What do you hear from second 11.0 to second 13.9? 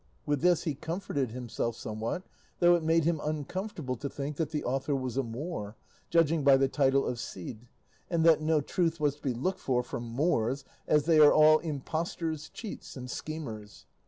they are all impostors, cheats, and schemers.